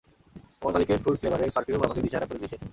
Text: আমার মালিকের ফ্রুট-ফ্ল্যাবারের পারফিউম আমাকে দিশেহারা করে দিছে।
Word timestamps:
আমার 0.61 0.73
মালিকের 0.73 1.01
ফ্রুট-ফ্ল্যাবারের 1.03 1.53
পারফিউম 1.55 1.81
আমাকে 1.81 2.03
দিশেহারা 2.03 2.27
করে 2.29 2.41
দিছে। 2.43 2.57